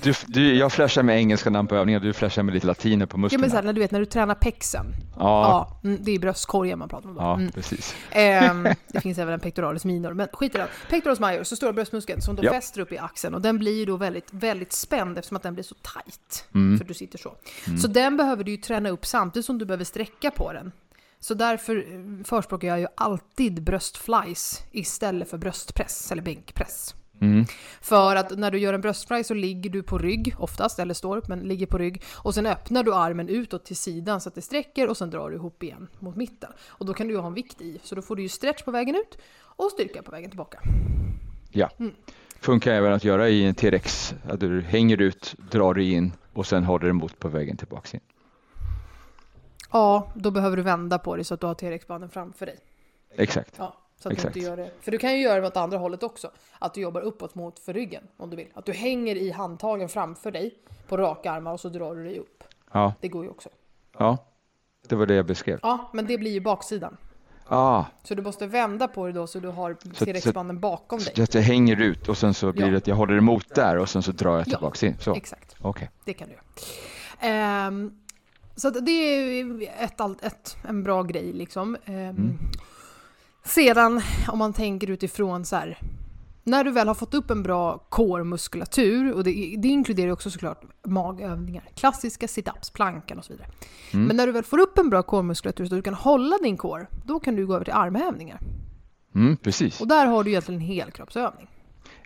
[0.02, 3.14] du, du, jag flashar med engelska namn på övningar, du flashar med lite latiner på
[3.14, 3.48] ja, men musklerna.
[3.50, 4.86] så här, när du vet när du tränar pexen.
[5.18, 7.20] ja, Ja, mm, det är bröstkorgen man pratar om då.
[7.20, 7.52] ja, Mm.
[7.52, 7.94] precis.
[8.10, 10.68] Ehm, det finns även en pectoralis minor, men skit i det.
[10.90, 12.52] Pectoralis major, så stora bröstmuskeln som då Ja.
[12.52, 15.54] fäster upp i axeln och den blir ju då väldigt, väldigt spänd eftersom att den
[15.54, 16.44] blir så tight.
[16.54, 16.78] Mm.
[16.78, 17.34] För du sitter så.
[17.82, 20.72] Så den behöver du ju träna upp samtidigt som du behöver sträcka på den.
[21.20, 26.94] Så därför eh, förespråkar jag ju alltid bröstflies istället för bröstpress eller bänkpress.
[27.20, 27.44] Mm.
[27.80, 31.16] För att när du gör en bröstfly så ligger du på rygg oftast, eller står
[31.16, 32.02] upp men ligger på rygg.
[32.14, 35.30] Och sen öppnar du armen utåt till sidan så att det sträcker och sen drar
[35.30, 36.50] du ihop igen mot mitten.
[36.68, 38.62] Och då kan du ju ha en vikt i, så då får du ju stretch
[38.62, 40.58] på vägen ut och styrka på vägen tillbaka.
[41.52, 41.92] Ja, Mm.
[42.40, 44.14] funkar även att göra i en T-rex.
[44.28, 48.00] Att du hänger ut, drar dig in och sen håller emot på vägen tillbaka in.
[49.72, 52.58] Ja, då behöver du vända på dig så att du har T-rex-banden framför dig.
[53.16, 53.54] Exakt.
[53.58, 54.34] Ja, så att Exakt.
[54.34, 54.70] du inte gör det.
[54.80, 56.30] För du kan ju göra det åt andra hållet också.
[56.58, 58.48] Att du jobbar uppåt mot för ryggen om du vill.
[58.54, 60.54] Att du hänger i handtagen framför dig
[60.88, 62.44] på raka armar och så drar du dig upp.
[62.72, 63.48] Ja, Det går ju också.
[63.98, 64.18] ja,
[64.88, 65.58] det var det jag beskrev.
[65.62, 66.96] Ja, men det blir ju baksidan.
[67.48, 71.12] Ah, Så du måste vända på dig då så du har så- T-rex-banden bakom så
[71.12, 71.22] dig.
[71.24, 72.70] att jag hänger ut och sen så blir Ja.
[72.70, 74.44] det att jag håller emot där och sen så drar jag Ja.
[74.44, 74.96] tillbaka in.
[75.00, 75.18] Så, okej.
[75.20, 75.56] Exakt,
[76.04, 76.42] det kan du göra.
[77.20, 77.98] Ehm,
[78.56, 81.76] så det är ett, ett, en bra grej liksom.
[81.84, 82.38] Ehm, Mm.
[83.44, 85.78] Sedan om man tänker utifrån så här.
[86.44, 90.62] När du väl har fått upp en bra core-muskulatur, och det, det inkluderar också såklart
[90.84, 93.48] magövningar, klassiska sit-ups, plankan och så vidare.
[93.92, 94.06] Mm.
[94.06, 96.56] Men när du väl får upp en bra core-muskulatur så att du kan hålla din
[96.56, 98.40] core, då kan du gå över till armhävningar.
[99.14, 99.80] Mm, precis.
[99.80, 101.48] Och där har du egentligen en helkroppsövning.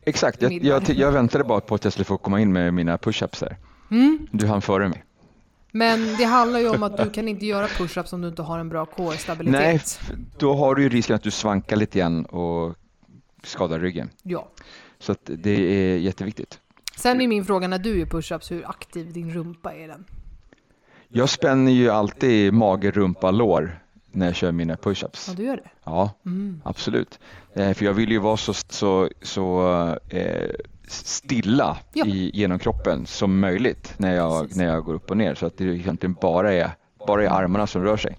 [0.03, 2.97] Exakt, jag, jag, jag väntade bara på att jag skulle få komma in med mina
[2.97, 3.57] push-ups här.
[3.91, 4.27] Mm.
[4.31, 5.05] Du hann före mig.
[5.73, 8.59] Men det handlar ju om att du kan inte göra push-ups om du inte har
[8.59, 9.61] en bra core-stabilitet.
[9.61, 9.81] Nej,
[10.39, 12.75] då har du ju risken att du svankar lite grann och
[13.43, 14.11] skadar ryggen.
[14.23, 14.49] Ja.
[14.99, 16.59] Så att det är jätteviktigt.
[16.97, 20.05] Sen är min fråga när du gör push-ups, hur aktiv din rumpa är den?
[21.09, 25.25] Jag spänner ju alltid mage, rumpa, lår när jag kör mina push-ups.
[25.29, 25.71] Ja, du gör det?
[25.85, 26.63] Ja, Mm.
[26.65, 27.19] absolut.
[27.55, 29.69] Eh, för jag vill ju vara så, så, så
[30.09, 30.51] eh,
[30.89, 32.07] stilla Ja.
[32.07, 34.57] i, genom kroppen som möjligt när jag, Precis.
[34.57, 36.71] när jag går upp och ner så att det egentligen bara är,
[37.07, 38.19] bara är armarna som rör sig.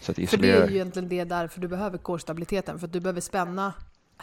[0.00, 2.78] Så att För det är ju egentligen det därför du behöver core-stabiliteten.
[2.78, 3.72] För att du behöver spänna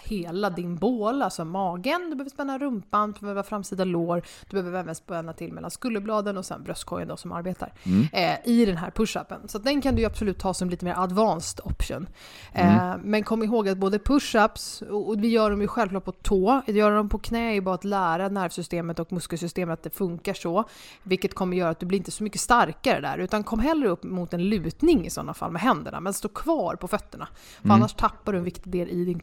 [0.03, 4.79] hela din bål, alltså magen, du behöver spänna rumpan, du behöver framsida lår, du behöver
[4.79, 8.07] även spänna till mellan skulderbladen och sen bröstkorgen då som arbetar Mm.
[8.13, 9.47] eh, i den här push-upen.
[9.47, 12.07] Så den kan du absolut ta som lite mer advanced option.
[12.53, 13.01] Eh, Mm.
[13.03, 16.49] Men kom ihåg att både push-ups, och och vi gör dem ju självklart på tå,
[16.67, 19.89] att göra dem på knä är ju bara att lära nervsystemet och muskelsystemet att det
[19.89, 20.63] funkar så.
[21.03, 24.03] Vilket kommer göra att du blir inte så mycket starkare där, utan kom hellre upp
[24.03, 27.27] mot en lutning i sådana fall med händerna, men stå kvar på fötterna.
[27.57, 27.75] För Mm.
[27.75, 29.19] annars tappar du en viktig del i din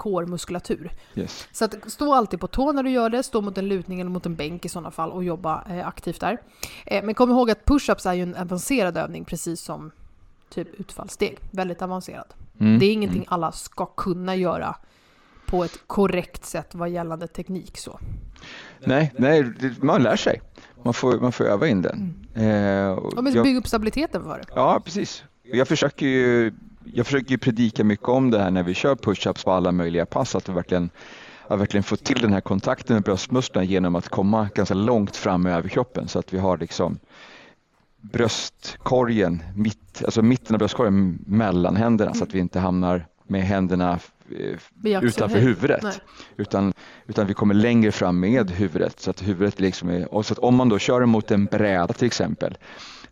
[0.66, 0.90] core-muskulatur.
[1.14, 1.48] yes.
[1.52, 4.10] Så att stå alltid på tå när du gör det, stå mot en lutning eller
[4.10, 6.38] mot en bänk i sådana fall och jobba eh, aktivt där.
[6.86, 9.90] Eh, men kom ihåg att push-ups är ju en avancerad övning precis som
[10.50, 11.38] typ utfallssteg.
[11.50, 12.26] Väldigt avancerad.
[12.60, 12.78] Mm.
[12.78, 14.76] Det är ingenting alla ska kunna göra
[15.46, 17.98] på ett korrekt sätt vad gällande teknik så.
[18.84, 20.40] Nej, nej, man lär sig.
[20.82, 22.14] Man får, man får öva in den.
[22.34, 24.44] Eh, och jag- bygga upp stabiliteten för det.
[24.54, 25.24] Ja, precis.
[25.42, 26.52] Jag försöker ju
[26.92, 30.34] jag försöker predika mycket om det här när vi kör push-ups på alla möjliga pass,
[30.34, 30.90] att vi verkligen,
[31.48, 35.46] att verkligen få till den här kontakten med bröstmusklerna genom att komma ganska långt fram
[35.46, 36.98] i överkroppen så att vi har liksom
[38.00, 43.98] bröstkorgen, mitt, alltså mitten av bröstkorgen mellan händerna så att vi inte hamnar med händerna
[44.84, 45.82] eh, utanför huvudet.
[45.82, 45.92] Nej.
[46.36, 46.72] Utan,
[47.06, 50.38] utan vi kommer längre fram med huvudet så att huvudet liksom är, och så att
[50.38, 52.58] om man då kör emot en bräda till exempel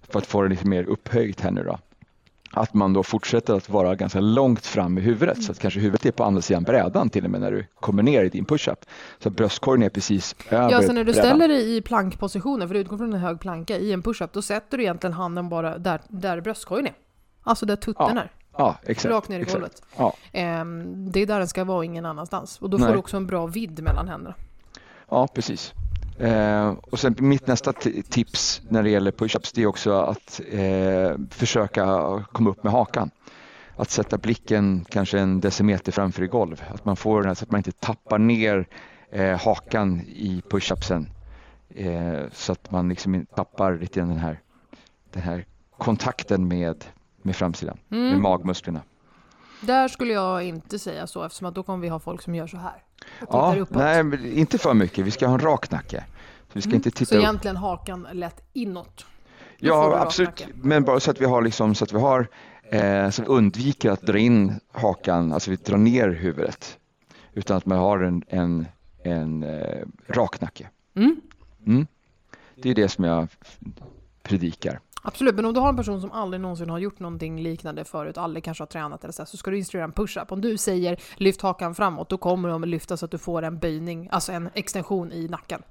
[0.09, 1.79] för att få det lite mer upphöjt här nu då.
[2.57, 6.07] Att man då fortsätter att vara ganska långt fram i huvudet så att kanske huvudet
[6.07, 8.79] är på andra sidan brädan till och med när du kommer ner i din push-up.
[9.19, 11.15] Så att bröstkorgen är precis över Ja, så när du brädan.
[11.31, 14.43] ställer dig i plankpositionen, för du utgår från en hög planka i en push-up, då
[14.43, 16.93] sätter du egentligen handen bara där, där bröstkorgen är.
[17.43, 18.33] Alltså där tutten Ja, är.
[18.57, 19.13] Ja, exakt.
[19.15, 19.83] Rakt ner i golvet.
[19.97, 20.15] Ja.
[20.33, 22.59] Ehm, det är där den ska vara, ingen annanstans.
[22.59, 22.93] Och då får Nej.
[22.93, 24.35] du också en bra vidd mellan händerna.
[25.09, 25.73] Ja, precis.
[26.19, 27.73] Eh, och sen mitt nästa
[28.11, 31.85] tips när det gäller push-ups det är också att eh, försöka
[32.33, 33.11] komma upp med hakan.
[33.77, 36.63] Att sätta blicken kanske en decimeter framför i golv.
[36.69, 38.67] Att man får den så att man inte tappar ner
[39.11, 41.07] eh, hakan i push-upsen.
[41.75, 44.41] Eh, så att man liksom tappar lite den här,
[45.13, 45.47] den här
[45.79, 46.85] kontakten med,
[47.23, 48.23] med framsidan, med Mm.
[48.23, 48.81] magmusklerna.
[49.67, 52.47] Där skulle jag inte säga så, eftersom att då kommer vi ha folk som gör
[52.47, 52.83] så här.
[53.31, 53.77] Ja, uppåt.
[53.77, 55.07] nej, inte för mycket.
[55.07, 56.05] Vi ska ha en rak nacke.
[56.43, 56.77] Så vi ska Mm.
[56.77, 57.23] inte titta Så upp.
[57.23, 59.07] egentligen hakan lätt inåt.
[59.59, 60.47] Då Ja, absolut.
[60.55, 62.29] Men bara så att vi har liksom, så att vi har,
[62.71, 66.79] eh, så vi undviker att dra in hakan, alltså vi drar ner huvudet.
[67.33, 68.67] Utan att man har en, en,
[69.05, 70.69] en eh, rak nacke.
[70.97, 71.21] Mm.
[71.67, 71.87] Mm.
[72.63, 73.29] Det är det som jag
[74.23, 74.81] predikar.
[75.07, 78.19] Absolut, men om du har en person som aldrig någonsin har gjort någonting liknande förut,
[78.19, 80.33] aldrig kanske har tränat eller så, så ska du instruera en push-up.
[80.33, 83.59] Om du säger lyft hakan framåt, då kommer de lyfta så att du får en
[83.59, 85.63] böjning, alltså en extension i nacken.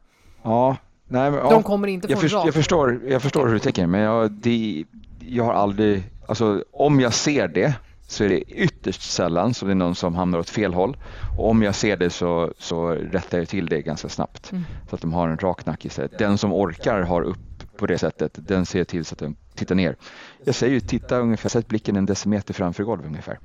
[0.44, 1.50] Ja, nej, men, ja.
[1.50, 4.02] De kommer inte få jag, en först, jag, förstår, jag förstår hur du tänker, men
[4.02, 4.86] jag, det,
[5.20, 7.76] jag har aldrig, alltså om jag ser det
[8.08, 10.98] så är det ytterst sällan som det är någon som hamnar åt fel håll.
[11.38, 14.64] Och om jag ser det så, så rättar jag till det ganska snabbt Mm.
[14.90, 16.18] så att de har en rak nacke istället.
[16.20, 17.38] Den som orkar har upp
[17.84, 19.96] på det sättet, den ser till så att den tittar ner.
[20.44, 23.40] Jag säger ju titta ungefär, sätt blicken en decimeter framför golvet ungefär.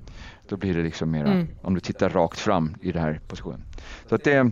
[0.48, 1.48] Då blir det liksom mera, Mm.
[1.62, 3.62] om du tittar rakt fram i den här positionen.
[4.08, 4.50] Så att det,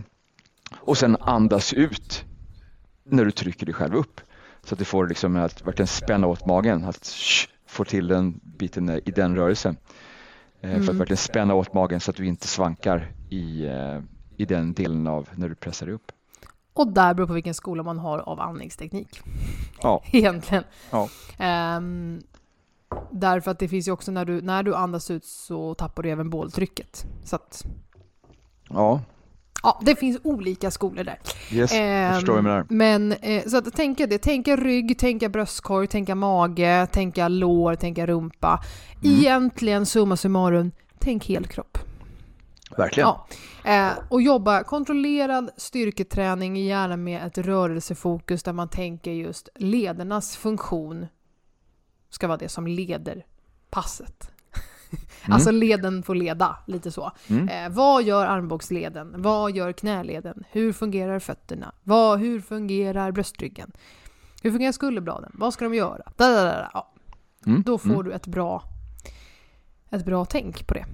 [0.79, 2.25] och sen andas ut
[3.03, 4.21] när du trycker dig själv upp.
[4.63, 8.39] Så att du får liksom att verkligen spänna åt magen, att sh, få till den
[8.43, 9.77] biten i den rörelsen.
[10.61, 10.97] Eh, För att Mm.
[10.97, 13.99] verkligen spänna åt magen så att du inte svankar i, eh,
[14.37, 16.11] i den delen av när du pressar dig upp.
[16.73, 19.21] Och där beror på vilken skola man har av andningsteknik.
[19.81, 20.01] Ja.
[20.11, 20.63] Egentligen.
[20.91, 21.09] Ja.
[21.37, 22.21] Ehm,
[23.11, 26.09] därför att det finns ju också när du, när du andas ut så tappar du
[26.09, 27.05] även båltrycket.
[27.23, 27.65] Så att,
[28.69, 29.01] Ja,
[29.63, 31.19] ja, det finns olika skolor där.
[31.51, 32.65] yes, jag Ehm, förstår vad menar.
[32.69, 38.05] Men eh, så att tänka det, tänka rygg, tänka bröstkorg, tänka mage, tänka lår, tänka
[38.05, 38.63] rumpa.
[39.03, 39.17] Mm.
[39.19, 41.77] Egentligen summa summarum, tänk helkropp.
[42.77, 43.09] Verkligen.
[43.09, 43.27] Ja.
[43.71, 51.07] Eh, och jobba kontrollerad styrketräning, gärna med ett rörelsefokus där man tänker just ledernas funktion
[52.09, 53.25] ska vara det som leder
[53.69, 54.31] passet.
[55.29, 57.11] Alltså leden får leda, lite så.
[57.27, 57.47] Mm.
[57.49, 59.13] Eh, vad gör armbågsleden?
[59.17, 60.43] Vad gör knäleden?
[60.51, 61.75] Hur fungerar fötterna?
[61.83, 63.71] Vad, hur fungerar bröstryggen?
[64.43, 65.31] Hur fungerar skulderbladen?
[65.33, 66.11] Vad ska de göra?
[66.17, 66.69] Da, da, da, da.
[66.73, 66.93] Ja,
[67.45, 67.63] Mm.
[67.65, 68.03] då får mm.
[68.05, 68.63] du ett bra,
[69.89, 70.85] ett bra tänk på det.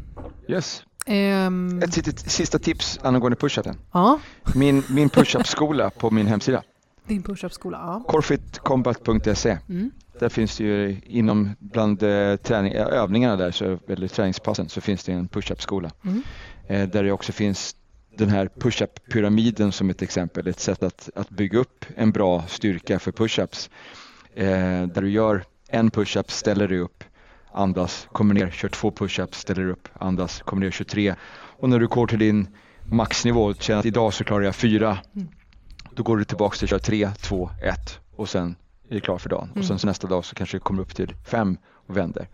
[0.47, 0.83] Yes.
[1.05, 3.77] Ehm, Ett sista, sista tips angående push-upen.
[3.91, 4.19] ja,
[4.55, 6.63] Min, min push-up-skola på min hemsida,
[7.07, 7.77] din push-up-skola.
[7.77, 8.03] Ja.
[8.07, 9.57] corfitcombat.se.
[9.69, 9.91] Mm.
[10.19, 14.81] Där finns det ju inom bland eh, träning, eh, övningarna där, så, eller träningspassen, så
[14.81, 15.91] finns det en push-up-skola.
[16.05, 16.23] Mm.
[16.67, 17.75] Eh, där det också finns
[18.17, 22.99] den här push-up-pyramiden som ett exempel, ett sätt att, att bygga upp en bra styrka
[22.99, 23.69] för push-ups.
[24.35, 27.03] Eh, där du gör en push-up, ställer dig upp,
[27.53, 31.15] andas, kommer ner, kör två push-ups, ställer upp, andas, kommer ner, kör tre.
[31.59, 32.47] Och när du går till din
[32.85, 35.27] maxnivå, känner att idag så klarar jag fyra, Mm.
[35.95, 38.55] då går du tillbaka till att köra tre, två, ett och sen
[38.89, 39.49] är det klar för dagen.
[39.49, 39.67] Och Mm.
[39.67, 42.27] sen så nästa dag så kanske det kommer upp till fem och vänder.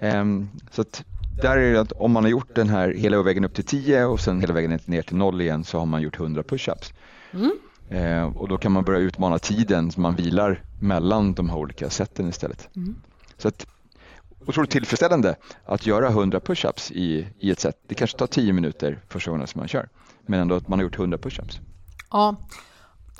[0.00, 1.04] Ehm, så att
[1.42, 4.04] där är det att om man har gjort den här hela vägen upp till 10
[4.04, 6.92] och sen hela vägen ner till noll igen så har man gjort 100 push-ups.
[7.32, 7.52] Mm.
[7.90, 11.90] Eh, och då kan man börja utmana tiden så man vilar mellan de här olika
[11.90, 12.68] sätten istället.
[12.76, 12.94] Mm.
[13.38, 13.66] Så att,
[14.46, 17.76] otroligt tillfredsställande att göra 100 push-ups i, i ett set.
[17.88, 19.88] Det kanske tar 10 minuter första gången som man kör,
[20.26, 21.60] men ändå att man har gjort 100 push-ups.
[22.10, 22.36] Ja.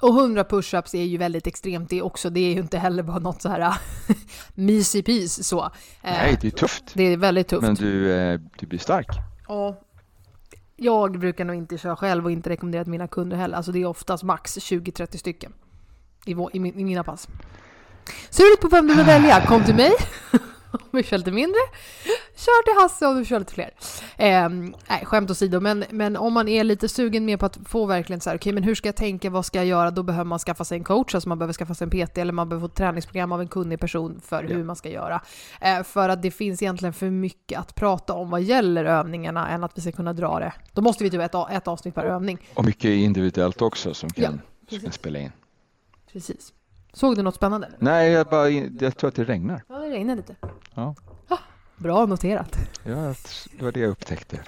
[0.00, 2.30] Och 100 push-ups är ju väldigt extremt det också.
[2.30, 3.74] Det är ju inte heller bara något så här
[4.54, 5.64] mysig pis så.
[5.64, 5.70] Eh,
[6.02, 7.62] Nej, det är tufft, Det är väldigt tufft.
[7.62, 9.06] men du, eh, du blir stark.
[9.48, 9.80] Ja.
[10.76, 13.56] Jag brukar nog inte köra själv och inte rekommendera till mina kunder heller.
[13.56, 15.52] Alltså det är oftast max 20-30 stycken
[16.26, 17.28] i, vå- i, min, i mina pass.
[18.38, 19.46] Lite på vem du vill välja.
[19.46, 19.92] Kom till mig
[20.82, 21.58] om du kör lite mindre.
[22.36, 23.70] Kör till Hasse om du kör lite fler.
[24.16, 24.48] Eh,
[24.88, 25.60] nej, skämt åsido.
[25.60, 28.52] Men, men om man är lite sugen mer på att få verkligen så här, okej
[28.52, 29.90] men hur ska jag tänka, vad ska jag göra?
[29.90, 32.32] Då behöver man skaffa sig en coach, alltså man behöver skaffa sig en PT eller
[32.32, 35.22] man behöver få ett träningsprogram av en kunnig person för hur man ska göra.
[35.60, 39.64] Eh, för att det finns egentligen för mycket att prata om vad gäller övningarna än
[39.64, 40.52] att vi ska kunna dra det.
[40.72, 42.38] Då måste vi typ ett, ett avsnitt per övning.
[42.54, 44.30] Och mycket individuellt också som kan, Ja,
[44.68, 45.32] som kan spela in.
[46.12, 46.52] Precis.
[46.92, 47.68] Såg du något spännande?
[47.78, 49.62] Nej, jag, bara, jag tror att det regnar.
[49.68, 50.36] Ja, det regnar lite.
[50.74, 50.94] Ja.
[51.28, 51.38] Ah,
[51.76, 52.56] bra noterat.
[52.84, 53.14] Ja,
[53.58, 54.40] det var det jag upptäckte.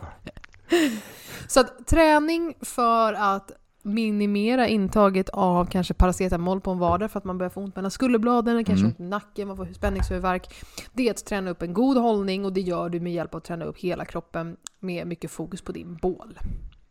[1.48, 3.50] Så att träning för att
[3.82, 7.90] minimera intaget av kanske paracetamol på en vardag för att man börjar få ont mellan
[7.90, 8.90] skulderbladen, kanske Mm.
[8.90, 10.54] ont i nacken, man får spänningshuvudvärk.
[10.92, 13.38] Det är att träna upp en god hållning och det gör du med hjälp av
[13.38, 16.38] att träna upp hela kroppen med mycket fokus på din bål.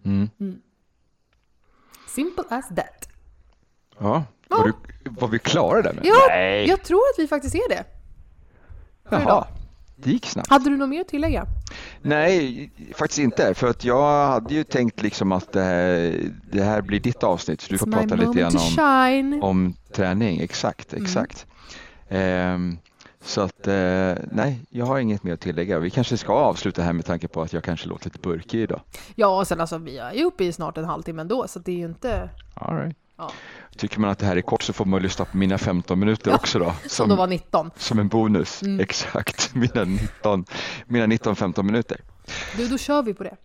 [0.05, 0.29] Mm.
[2.07, 3.09] Simple as that.
[3.99, 4.23] Ja.
[4.57, 4.71] Var,
[5.03, 5.93] du, var vi klara där?
[5.93, 6.05] Med?
[6.05, 7.83] Ja, Nej, Jag tror att vi faktiskt är det.
[9.09, 9.27] för idag.
[9.29, 9.47] Jaha,
[9.95, 10.49] det gick snabbt.
[10.49, 11.45] Hade du något mer att tillägga?
[12.01, 13.53] Nej, faktiskt inte.
[13.53, 16.19] För att jag hade ju tänkt liksom att det här,
[16.51, 17.61] det här blir ditt avsnitt.
[17.61, 20.39] Så du får prata lite grann om, om träning.
[20.39, 21.03] Exakt, Mm.
[21.05, 21.45] exakt.
[22.09, 22.77] Ehm,
[23.25, 25.79] så att eh, nej, jag har inget mer att tillägga.
[25.79, 28.81] Vi kanske ska avsluta här med tanke på att jag kanske låter lite burkig idag.
[29.15, 31.71] Ja, och sen alltså vi är ju uppe i snart en halvtimme ändå, så det
[31.71, 32.29] är ju inte...
[32.53, 32.97] All right.
[33.17, 33.31] Ja.
[33.77, 36.31] Tycker man att det här är kort så får man lyssna på mina 15 minuter
[36.31, 36.73] Ja, också då.
[36.87, 37.71] Som då var 19.
[37.77, 38.61] som en bonus.
[38.61, 38.79] Mm.
[38.79, 40.45] Exakt, mina 19,
[40.85, 41.97] mina 19-15 minuter.
[42.57, 43.35] Du, då kör vi på det.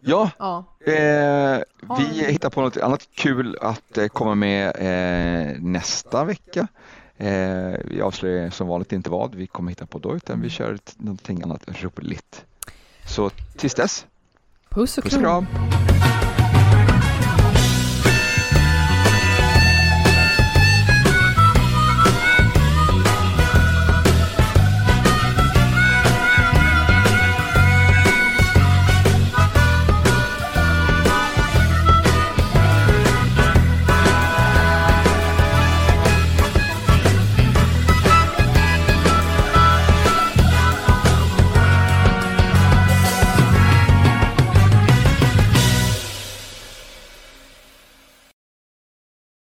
[0.00, 0.64] Ja, Ja.
[0.86, 1.60] Eh,
[1.98, 6.68] vi hittar på något annat kul att eh, komma med eh, nästa vecka.
[7.16, 10.74] Eh, vi avslöjar som vanligt inte vad vi kommer hitta på då utan vi kör
[10.74, 12.44] ett, någonting annat roligt.
[13.06, 14.06] Så tills dess,
[14.70, 15.46] Puss och puss och kram!